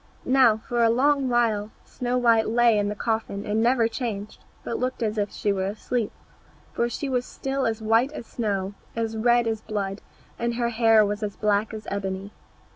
[0.25, 4.79] Now, for a long while Snow white lay in the coffin and never changed, but
[4.79, 6.11] looked as if she were asleep,
[6.73, 10.01] for she was still as white as snow, as red as blood,
[10.39, 12.33] and her hair was as black as ebony.